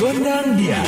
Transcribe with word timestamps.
Gondang 0.00 0.56
dia. 0.56 0.80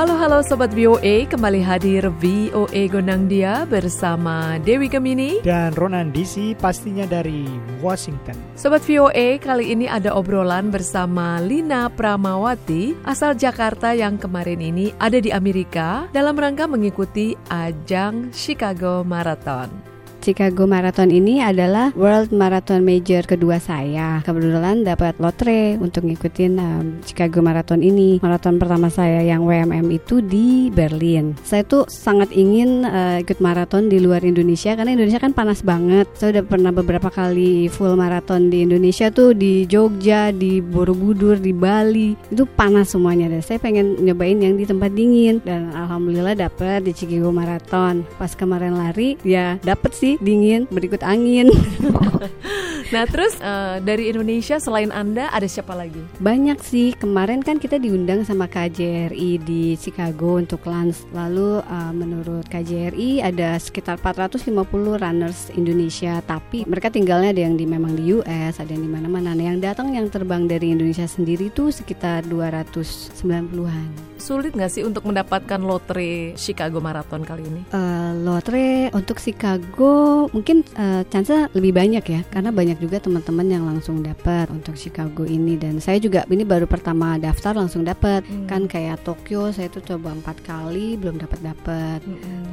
Halo 0.00 0.16
halo 0.16 0.38
Sobat 0.40 0.72
VOA, 0.72 1.28
kembali 1.28 1.60
hadir 1.60 2.08
VOA 2.20 2.88
Gondang 2.88 3.28
Dia 3.28 3.68
bersama 3.68 4.56
Dewi 4.64 4.88
Gemini. 4.88 5.44
dan 5.44 5.76
Ronan 5.76 6.08
DC 6.08 6.56
pastinya 6.56 7.04
dari 7.04 7.44
Washington. 7.84 8.38
Sobat 8.56 8.80
VOA, 8.86 9.36
kali 9.36 9.76
ini 9.76 9.84
ada 9.84 10.16
obrolan 10.16 10.72
bersama 10.72 11.36
Lina 11.44 11.92
Pramawati 11.92 12.96
asal 13.04 13.36
Jakarta 13.36 13.92
yang 13.92 14.16
kemarin 14.16 14.64
ini 14.64 14.88
ada 14.96 15.20
di 15.20 15.28
Amerika 15.32 16.08
dalam 16.16 16.32
rangka 16.32 16.64
mengikuti 16.64 17.36
ajang 17.52 18.32
Chicago 18.32 19.04
Marathon. 19.04 19.89
Chicago 20.20 20.68
Marathon 20.68 21.08
ini 21.08 21.40
adalah 21.40 21.96
World 21.96 22.30
Marathon 22.36 22.84
Major 22.84 23.24
kedua 23.24 23.56
saya. 23.56 24.20
Kebetulan 24.20 24.84
dapat 24.84 25.16
lotre 25.16 25.80
untuk 25.80 26.04
ngikutin 26.04 26.52
um, 26.60 26.84
Chicago 27.00 27.40
Marathon 27.40 27.80
ini. 27.80 28.20
Marathon 28.20 28.60
pertama 28.60 28.92
saya 28.92 29.24
yang 29.24 29.48
WMM 29.48 29.88
itu 29.88 30.20
di 30.20 30.68
Berlin. 30.68 31.32
Saya 31.40 31.64
tuh 31.64 31.88
sangat 31.88 32.28
ingin 32.36 32.84
uh, 32.84 33.16
ikut 33.24 33.40
maraton 33.40 33.88
di 33.88 33.96
luar 33.96 34.20
Indonesia 34.20 34.76
karena 34.76 34.92
Indonesia 34.92 35.24
kan 35.24 35.32
panas 35.32 35.64
banget. 35.64 36.04
Saya 36.12 36.38
udah 36.38 36.44
pernah 36.44 36.70
beberapa 36.70 37.08
kali 37.08 37.72
full 37.72 37.96
maraton 37.96 38.52
di 38.52 38.68
Indonesia 38.68 39.08
tuh 39.08 39.32
di 39.32 39.64
Jogja, 39.64 40.36
di 40.36 40.60
Borobudur, 40.60 41.40
di 41.40 41.56
Bali. 41.56 42.12
Itu 42.28 42.44
panas 42.44 42.92
semuanya 42.92 43.32
deh. 43.32 43.40
Saya 43.40 43.56
pengen 43.56 43.96
nyobain 44.04 44.36
yang 44.36 44.60
di 44.60 44.68
tempat 44.68 44.92
dingin 44.92 45.40
dan 45.48 45.72
alhamdulillah 45.72 46.36
dapet 46.36 46.84
di 46.84 46.92
Chicago 46.92 47.32
Marathon. 47.32 48.04
Pas 48.20 48.36
kemarin 48.36 48.76
lari 48.76 49.16
ya 49.24 49.56
dapet 49.64 49.96
sih 49.96 50.09
dingin 50.18 50.66
berikut 50.66 51.04
angin. 51.06 51.52
Nah 52.90 53.06
terus 53.06 53.38
eh, 53.38 53.78
dari 53.86 54.10
Indonesia 54.10 54.58
selain 54.58 54.90
Anda 54.90 55.30
ada 55.30 55.46
siapa 55.46 55.78
lagi? 55.78 56.02
Banyak 56.18 56.58
sih 56.58 56.90
kemarin 56.98 57.38
kan 57.38 57.62
kita 57.62 57.78
diundang 57.78 58.26
sama 58.26 58.50
KJRI 58.50 59.38
di 59.46 59.78
Chicago 59.78 60.42
untuk 60.42 60.66
lunch. 60.66 61.06
Lalu 61.14 61.62
uh, 61.62 61.94
menurut 61.94 62.50
KJRI 62.50 63.22
ada 63.22 63.54
sekitar 63.62 63.94
450 64.02 64.98
runners 64.98 65.54
Indonesia, 65.54 66.18
tapi 66.26 66.66
mereka 66.66 66.90
tinggalnya 66.90 67.30
ada 67.30 67.42
yang 67.46 67.54
di 67.54 67.62
memang 67.62 67.94
di 67.94 68.10
US, 68.18 68.58
ada 68.58 68.74
yang 68.74 68.82
di 68.82 68.90
mana-mana. 68.90 69.38
Nah, 69.38 69.44
yang 69.54 69.62
datang 69.62 69.94
yang 69.94 70.10
terbang 70.10 70.50
dari 70.50 70.74
Indonesia 70.74 71.06
sendiri 71.06 71.54
itu 71.54 71.70
sekitar 71.70 72.26
290-an. 72.26 74.10
Sulit 74.20 74.52
nggak 74.52 74.68
sih 74.68 74.84
untuk 74.84 75.08
mendapatkan 75.08 75.62
lotre 75.62 76.36
Chicago 76.36 76.82
Marathon 76.82 77.24
kali 77.24 77.40
ini? 77.46 77.62
Eh, 77.72 78.12
lotre 78.20 78.92
untuk 78.92 79.16
Chicago 79.16 80.26
mungkin 80.34 80.60
uh, 80.76 81.06
chance 81.08 81.32
lebih 81.56 81.72
banyak 81.72 82.04
ya 82.04 82.20
karena 82.28 82.52
banyak 82.52 82.79
juga 82.80 82.96
teman-teman 82.98 83.46
yang 83.46 83.64
langsung 83.68 84.00
dapat 84.00 84.48
untuk 84.48 84.74
Chicago 84.74 85.22
ini 85.22 85.54
dan 85.54 85.76
saya 85.78 86.00
juga 86.00 86.24
ini 86.26 86.42
baru 86.42 86.64
pertama 86.64 87.20
daftar 87.20 87.52
langsung 87.52 87.84
dapat 87.84 88.24
Hmm. 88.24 88.48
kan 88.48 88.64
kayak 88.64 89.04
Tokyo 89.04 89.52
saya 89.52 89.68
tuh 89.68 89.84
coba 89.84 90.16
empat 90.16 90.40
kali 90.40 90.96
belum 90.96 91.20
dapat 91.20 91.40
dapat 91.44 92.00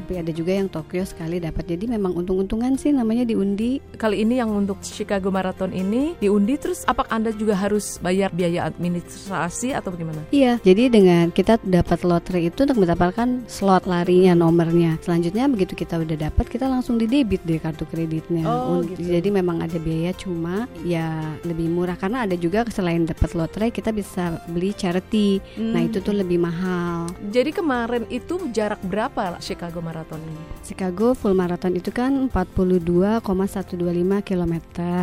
tapi 0.03 0.13
ada 0.19 0.31
juga 0.31 0.51
yang 0.51 0.67
Tokyo 0.67 1.03
sekali 1.03 1.39
dapat 1.39 1.63
jadi 1.63 1.87
memang 1.87 2.11
untung-untungan 2.13 2.75
sih 2.75 2.91
namanya 2.91 3.23
diundi 3.23 3.79
Kali 3.95 4.21
ini 4.21 4.37
yang 4.37 4.51
untuk 4.51 4.83
Chicago 4.83 5.31
Marathon 5.31 5.71
ini 5.71 6.13
diundi 6.19 6.59
terus 6.59 6.83
apakah 6.83 7.15
Anda 7.15 7.31
juga 7.31 7.55
harus 7.55 7.97
bayar 7.97 8.33
biaya 8.33 8.65
administrasi 8.67 9.71
atau 9.71 9.93
bagaimana? 9.93 10.25
Iya, 10.33 10.57
jadi 10.65 10.89
dengan 10.89 11.29
kita 11.29 11.61
dapat 11.61 12.01
lotre 12.03 12.41
itu 12.41 12.65
untuk 12.65 12.81
mendapatkan 12.81 13.45
slot 13.45 13.85
larinya 13.85 14.33
nomornya. 14.33 14.97
Selanjutnya 15.05 15.45
begitu 15.47 15.77
kita 15.77 16.01
udah 16.01 16.17
dapat, 16.17 16.45
kita 16.49 16.65
langsung 16.65 16.97
di 16.97 17.05
debit 17.05 17.45
deh 17.45 17.61
kartu 17.61 17.85
kreditnya. 17.85 18.43
Oh, 18.49 18.81
gitu. 18.81 18.97
Jadi 19.05 19.29
memang 19.29 19.61
ada 19.61 19.77
biaya 19.77 20.11
cuma 20.17 20.65
ya 20.81 21.07
lebih 21.45 21.69
murah 21.69 21.95
karena 21.95 22.25
ada 22.25 22.33
juga 22.33 22.65
selain 22.67 23.05
dapat 23.05 23.31
lotre 23.31 23.69
kita 23.69 23.93
bisa 23.93 24.41
beli 24.49 24.73
charity. 24.73 25.39
Nah 25.55 25.79
Hmm. 25.79 25.87
itu 25.87 26.01
tuh 26.01 26.11
lebih 26.11 26.41
mahal. 26.41 27.05
Jadi 27.29 27.53
kemarin 27.53 28.03
itu 28.09 28.49
jarak 28.49 28.81
berapa 28.81 29.37
Chicago 29.39 29.79
Marathon 29.79 30.17
ini? 30.19 30.41
Chicago 30.65 31.13
full 31.13 31.31
marathon 31.31 31.77
itu 31.77 31.93
kan 31.93 32.27
42,125 32.27 33.23
km 34.21 34.53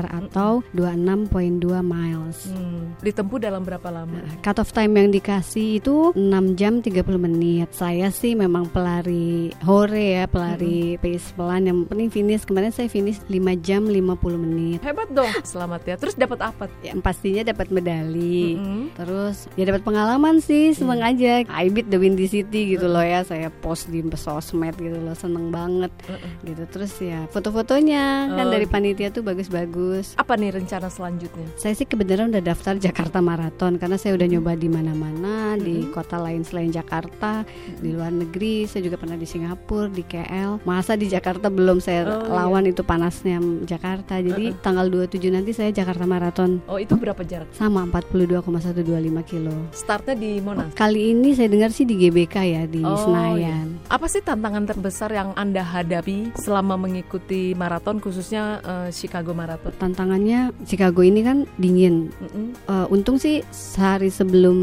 atau 0.05 0.61
26,2 0.75 1.81
miles. 1.81 2.51
Hmm, 2.51 2.93
ditempuh 3.01 3.39
dalam 3.41 3.65
berapa 3.65 3.89
lama? 3.89 4.19
Nah, 4.21 4.35
cut 4.43 4.59
off 4.59 4.73
time 4.73 4.97
yang 4.97 5.09
dikasih 5.09 5.81
itu 5.81 6.13
6 6.13 6.55
jam 6.55 6.81
30 6.81 7.17
menit. 7.17 7.73
Saya 7.73 8.11
sih 8.11 8.35
memang 8.35 8.69
pelari 8.69 9.53
hore 9.63 10.21
ya, 10.21 10.25
pelari 10.27 10.97
pace 10.99 11.33
pelan 11.33 11.65
yang 11.65 11.79
penting 11.87 12.11
finish. 12.11 12.45
Kemarin 12.45 12.73
saya 12.73 12.89
finish 12.89 13.21
5 13.27 13.57
jam 13.61 13.87
50 13.87 14.37
menit. 14.37 14.81
Hebat 14.83 15.04
dong, 15.11 15.33
selamat 15.43 15.81
ya. 15.85 15.95
Terus 15.97 16.15
dapat 16.15 16.41
apa? 16.41 16.65
Yang 16.81 17.01
pastinya 17.01 17.43
dapat 17.43 17.69
medali. 17.69 18.55
Mm-mm. 18.55 18.95
Terus 18.95 19.51
ya 19.55 19.65
dapat 19.67 19.83
pengalaman 19.83 20.39
sih, 20.39 20.73
seneng 20.73 21.01
aja. 21.01 21.43
I 21.45 21.69
beat 21.69 21.89
the 21.89 21.99
Windy 21.99 22.25
City 22.25 22.73
gitu 22.73 22.87
loh 22.87 23.03
ya. 23.03 23.21
Saya 23.21 23.49
post 23.51 23.89
di 23.89 24.01
sosmed 24.15 24.77
gitu 24.77 24.97
loh, 24.97 25.13
seneng 25.13 25.49
banget 25.49 25.91
Mm-mm. 26.07 26.31
gitu. 26.45 26.63
Terus 26.71 26.93
ya 26.99 27.27
foto-fotonya 27.29 28.05
kan 28.31 28.45
Oh, 28.45 28.51
dari 28.51 28.65
gitu. 28.65 28.73
panitia 28.73 29.09
tuh 29.11 29.23
bagus-bagus. 29.23 30.15
Apa 30.15 30.35
nih 30.35 30.53
rencana 30.53 30.87
selanjutnya? 30.87 31.49
Saya 31.57 31.73
sih 31.73 31.85
kebenaran 31.85 32.31
udah 32.31 32.45
daftar 32.45 32.77
Jakarta 32.77 33.19
Marathon 33.19 33.77
karena 33.77 33.97
saya 33.97 34.15
udah 34.15 34.27
nyoba 34.27 34.53
di 34.55 34.69
mana-mana 34.69 35.55
di 35.55 35.83
Mhm. 35.83 35.91
kota 35.91 36.17
lain 36.17 36.43
selain 36.43 36.71
Jakarta, 36.71 37.43
di 37.79 37.91
luar 37.91 38.11
negeri. 38.11 38.65
Saya 38.65 38.85
juga 38.85 38.97
pernah 38.97 39.15
di 39.15 39.25
Singapura, 39.25 39.89
di 39.89 40.03
KL. 40.03 40.61
Masa 40.63 40.95
di 40.95 41.07
Jakarta 41.07 41.49
belum 41.49 41.79
saya 41.79 42.03
Oh, 42.05 42.21
iya. 42.21 42.33
lawan 42.35 42.65
itu 42.65 42.83
panasnya 42.83 43.39
Jakarta. 43.65 44.19
Jadi 44.19 44.53
Uh-uh. 44.53 44.61
tanggal 44.61 44.84
27 44.89 45.21
nanti 45.29 45.51
saya 45.51 45.71
Jakarta 45.71 46.05
Marathon 46.05 46.61
Oh 46.67 46.77
itu 46.77 46.95
berapa 46.95 47.21
jarak? 47.23 47.49
sama 47.53 47.85
42,125 47.87 48.83
kilo. 49.25 49.55
Startnya 49.71 50.15
di 50.15 50.41
Monas. 50.41 50.75
Kali 50.75 51.13
ini 51.13 51.33
saya 51.33 51.47
dengar 51.47 51.71
sih 51.71 51.85
di 51.85 51.95
GBK 51.95 52.37
ya 52.41 52.63
di 52.65 52.81
Oh, 52.81 52.97
Senayan. 52.99 53.79
Apa 53.87 54.07
sih 54.07 54.21
tantangan 54.21 54.65
terbesar 54.65 55.09
yang 55.09 55.33
Anda 55.35 55.63
hadapi 55.63 56.35
selama 56.37 56.75
mengikuti 56.75 57.53
maraton 57.53 57.99
khususnya 57.99 58.59
eh, 58.61 58.89
Chicago 58.91 59.33
Marathon? 59.33 59.73
Tantangannya 59.75 60.51
Chicago 60.65 61.01
ini 61.01 61.21
kan 61.21 61.47
dingin, 61.57 62.11
Mm-mm. 62.11 62.47
Eh, 62.65 62.87
untung 62.89 63.17
sih 63.17 63.45
sehari 63.49 64.09
sebelum 64.09 64.57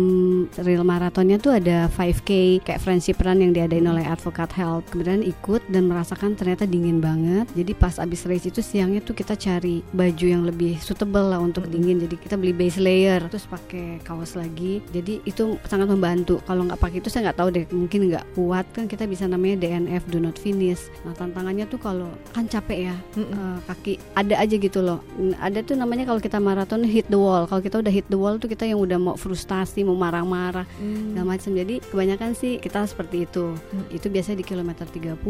real 0.59 0.83
maratonnya 0.83 1.38
tuh 1.38 1.55
ada 1.55 1.88
5K 1.88 2.61
kayak 2.61 2.81
friendship 2.81 3.21
run 3.21 3.39
yang 3.39 3.53
diadain 3.53 3.85
oleh 3.85 4.03
Advocate 4.03 4.53
Health. 4.53 4.89
Kemudian 4.89 5.21
ikut 5.21 5.61
dan 5.69 5.88
merasakan 5.88 6.33
ternyata 6.33 6.65
dingin 6.65 6.99
banget. 6.99 7.47
Jadi 7.53 7.71
pas 7.71 7.95
abis 7.97 8.25
race 8.25 8.47
itu 8.47 8.59
siangnya 8.59 8.99
tuh 8.99 9.13
kita 9.13 9.33
cari 9.33 9.81
baju 9.91 10.10
yang 10.13 10.44
lebih 10.44 10.75
suitable 10.77 11.23
lah 11.25 11.39
untuk 11.39 11.63
Mm. 11.63 11.72
dingin. 11.72 11.97
Jadi 12.01 12.16
kita 12.17 12.35
beli 12.35 12.51
base 12.51 12.77
layer 12.77 13.23
terus 13.25 13.45
pakai 13.45 13.99
kaos 14.01 14.33
lagi. 14.33 14.81
Jadi 14.89 15.22
itu 15.23 15.55
sangat 15.63 15.88
membantu. 15.88 16.41
Kalau 16.41 16.66
nggak 16.66 16.77
pakai 16.77 16.97
itu 16.97 17.07
saya 17.07 17.29
nggak 17.29 17.38
tahu 17.38 17.49
deh 17.51 17.66
mungkin 17.69 17.99
nggak 18.07 18.25
kuat 18.33 18.66
kan 18.71 18.85
kita 18.85 19.05
bisa 19.05 19.25
namanya 19.25 19.55
DNF 19.59 20.03
do 20.05 20.17
not 20.17 20.35
finish. 20.35 20.89
Nah 21.01 21.13
tantangannya 21.13 21.63
tuh 21.66 21.77
kalau 21.77 22.09
kan 22.29 22.45
capek 22.45 22.79
ya 22.83 22.95
Mm-mm. 23.13 23.31
eh, 23.31 23.57
kaki 23.63 23.94
ada 24.13 24.35
aja 24.35 24.55
gitu 24.57 24.79
loh 24.79 25.00
Mm, 25.13 25.38
ada 25.38 25.59
tuh 25.61 25.75
namanya 25.75 26.03
kalau 26.03 26.19
kita 26.19 26.38
maraton 26.38 26.81
hit 26.81 27.05
the 27.05 27.16
wall 27.16 27.45
kalau 27.45 27.59
kita 27.59 27.77
udah 27.77 27.89
hit 27.89 28.07
the 28.07 28.16
wall 28.16 28.35
tuh 28.35 28.47
kita 28.47 28.66
yang 28.66 28.77
udah 28.77 28.97
mau 28.97 29.16
frustasi 29.16 29.81
mau 29.81 29.94
marah-marah 29.94 30.66
Hmm. 30.73 31.13
segala 31.13 31.25
macam 31.29 31.51
jadi 31.53 31.75
kebanyakan 31.83 32.31
sih 32.33 32.57
kita 32.57 32.83
seperti 32.83 33.23
itu 33.23 33.53
Hmm. 33.53 33.85
itu 33.89 34.07
biasanya 34.07 34.38
di 34.38 34.45
kilometer 34.45 34.85
30 34.85 35.21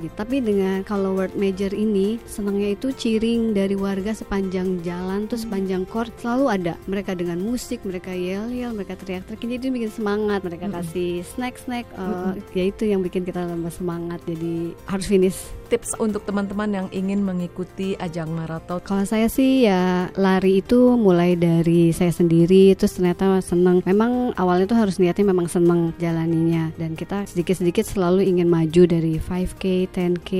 gitu 0.00 0.14
tapi 0.14 0.38
dengan 0.38 0.80
kalau 0.82 1.12
world 1.12 1.34
major 1.34 1.68
ini 1.70 2.16
senangnya 2.24 2.72
itu 2.72 2.90
ciring 2.90 3.52
dari 3.52 3.74
warga 3.74 4.13
sepanjang 4.14 4.80
jalan 4.86 5.26
tuh 5.26 5.36
sepanjang 5.36 5.84
court 5.90 6.10
selalu 6.22 6.44
ada 6.50 6.74
mereka 6.86 7.12
dengan 7.12 7.38
musik 7.42 7.82
mereka 7.82 8.14
yel 8.14 8.48
yel 8.50 8.72
mereka 8.72 8.94
teriak-teriak 8.98 9.40
jadi 9.42 9.54
itu 9.58 9.66
bikin 9.70 9.92
semangat 9.92 10.40
mereka 10.46 10.66
Mm-mm. 10.70 10.78
kasih 10.80 11.10
snack 11.26 11.58
snack 11.58 11.86
Mm-mm. 11.98 12.38
ya 12.54 12.64
itu 12.70 12.86
yang 12.86 13.02
bikin 13.02 13.26
kita 13.26 13.44
tambah 13.44 13.72
semangat 13.74 14.20
jadi 14.24 14.72
harus 14.86 15.06
finish 15.06 15.38
Tips 15.64 15.96
untuk 15.96 16.28
teman-teman 16.28 16.68
yang 16.68 16.88
ingin 16.92 17.24
mengikuti 17.24 17.96
ajang 17.96 18.28
maraton. 18.36 18.84
Kalau 18.84 19.04
saya 19.08 19.32
sih 19.32 19.64
ya 19.64 20.12
lari 20.12 20.60
itu 20.60 20.96
mulai 21.00 21.40
dari 21.40 21.88
saya 21.96 22.12
sendiri 22.12 22.76
terus 22.76 23.00
ternyata 23.00 23.40
seneng. 23.40 23.80
Memang 23.88 24.36
awalnya 24.36 24.68
tuh 24.68 24.78
harus 24.78 25.00
niatnya 25.00 25.32
memang 25.32 25.48
seneng 25.48 25.96
jalaninya 25.96 26.68
dan 26.76 26.92
kita 26.92 27.24
sedikit-sedikit 27.24 27.88
selalu 27.88 28.28
ingin 28.28 28.48
maju 28.48 28.82
dari 28.84 29.16
5K, 29.16 29.88
10K, 29.88 30.30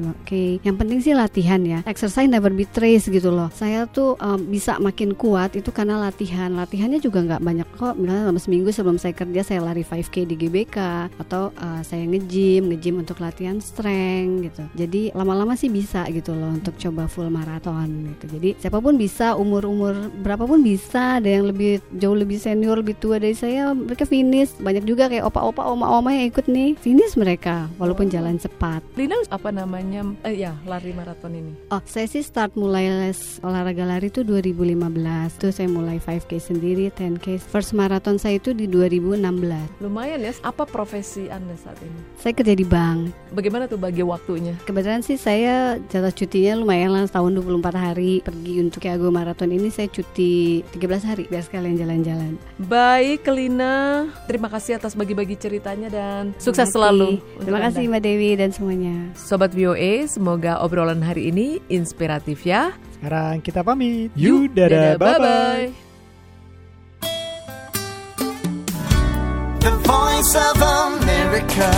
2K. 0.00 0.30
Yang 0.64 0.76
penting 0.80 0.98
sih 1.04 1.12
latihan 1.12 1.60
ya. 1.60 1.84
Exercise 1.84 2.30
never 2.30 2.52
betrays 2.52 3.04
gitu 3.04 3.19
loh. 3.28 3.52
Saya 3.52 3.84
tuh 3.84 4.16
um, 4.16 4.40
bisa 4.48 4.80
makin 4.80 5.12
kuat 5.12 5.52
itu 5.52 5.68
karena 5.68 6.00
latihan. 6.00 6.48
Latihannya 6.56 7.04
juga 7.04 7.20
nggak 7.20 7.44
banyak 7.44 7.68
kok. 7.76 7.94
Misalnya 8.00 8.24
selama 8.24 8.40
seminggu 8.40 8.70
sebelum 8.72 8.96
saya 8.96 9.12
kerja 9.12 9.40
saya 9.44 9.60
lari 9.60 9.84
5K 9.84 10.24
di 10.24 10.34
GBK 10.40 10.78
atau 11.20 11.52
uh, 11.60 11.84
saya 11.84 12.08
nge-gym, 12.08 12.72
nge-gym 12.72 13.04
untuk 13.04 13.20
latihan 13.20 13.60
strength 13.60 14.48
gitu. 14.48 14.62
Jadi 14.72 15.02
lama-lama 15.12 15.52
sih 15.58 15.68
bisa 15.68 16.08
gitu 16.08 16.32
loh 16.32 16.56
untuk 16.56 16.80
coba 16.80 17.04
full 17.10 17.28
maraton 17.28 18.14
gitu. 18.16 18.40
Jadi 18.40 18.56
siapa 18.56 18.80
pun 18.80 18.96
bisa 18.96 19.36
umur-umur 19.36 20.08
berapapun 20.24 20.64
bisa. 20.64 21.20
Ada 21.20 21.28
yang 21.28 21.50
lebih 21.50 21.82
jauh 21.98 22.14
lebih 22.14 22.38
senior, 22.38 22.78
lebih 22.78 22.96
tua 22.96 23.18
dari 23.18 23.34
saya, 23.34 23.74
mereka 23.76 24.06
finish. 24.06 24.54
Banyak 24.62 24.86
juga 24.86 25.10
kayak 25.10 25.26
opa-opa, 25.26 25.66
oma-oma 25.66 26.14
yang 26.14 26.30
ikut 26.30 26.46
nih 26.46 26.78
finish 26.78 27.18
mereka 27.18 27.66
walaupun 27.76 28.06
jalan 28.06 28.38
cepat. 28.38 28.80
Lina 28.94 29.18
apa 29.28 29.50
namanya? 29.50 30.06
Eh 30.22 30.38
ya, 30.38 30.54
lari 30.64 30.94
maraton 30.94 31.34
ini. 31.34 31.52
Oh, 31.74 31.82
saya 31.82 32.06
sih 32.06 32.22
start 32.22 32.54
mulai 32.54 32.86
les 33.10 33.42
olahraga 33.42 33.82
lari 33.82 34.06
itu 34.06 34.22
2015. 34.22 35.42
Tuh 35.42 35.50
saya 35.50 35.66
mulai 35.66 35.98
5K 35.98 36.38
sendiri, 36.38 36.94
10K. 36.94 37.42
First 37.42 37.74
maraton 37.74 38.22
saya 38.22 38.38
itu 38.38 38.54
di 38.54 38.70
2016. 38.70 39.82
Lumayan 39.82 40.22
ya. 40.22 40.32
Apa 40.46 40.62
profesi 40.62 41.26
Anda 41.26 41.58
saat 41.58 41.82
ini? 41.82 41.98
Saya 42.22 42.32
kerja 42.38 42.54
di 42.54 42.62
bank. 42.62 43.10
Bagaimana 43.34 43.66
tuh 43.66 43.82
bagi 43.82 44.06
waktunya? 44.06 44.54
Kebetulan 44.62 45.02
sih 45.02 45.18
saya 45.18 45.82
jatah 45.90 46.14
cutinya 46.14 46.62
lumayan 46.62 46.94
lah 46.94 47.10
setahun 47.10 47.34
24 47.34 47.74
hari 47.74 48.22
pergi 48.22 48.54
untuk 48.62 48.78
Chicago 48.80 49.12
Marathon 49.12 49.50
ini 49.50 49.68
saya 49.68 49.90
cuti 49.90 50.62
13 50.72 51.04
hari 51.04 51.22
biar 51.26 51.42
sekalian 51.42 51.74
jalan-jalan. 51.76 52.38
Baik, 52.70 53.26
Lina. 53.26 54.06
Terima 54.30 54.46
kasih 54.46 54.78
atas 54.78 54.94
bagi-bagi 54.94 55.34
ceritanya 55.34 55.90
dan 55.90 56.30
sukses 56.38 56.70
Terima 56.70 56.94
selalu. 56.94 57.18
Terima 57.42 57.58
kasih. 57.58 57.82
Mbak 57.90 58.02
Dewi 58.06 58.30
dan 58.38 58.54
semuanya. 58.54 58.96
Sobat 59.18 59.50
VOA, 59.50 60.06
semoga 60.06 60.62
obrolan 60.62 61.02
hari 61.02 61.34
ini 61.34 61.58
inspiratif 61.66 62.46
ya. 62.46 62.70
Sekarang 63.00 63.40
kita 63.40 63.64
pamit. 63.64 64.12
Yuk, 64.12 64.52
dadah, 64.52 65.00
dadah, 65.00 65.00
bye-bye. 65.00 65.66
The 69.64 69.72
voice 69.88 70.32
of 70.36 70.60
America. 70.60 71.72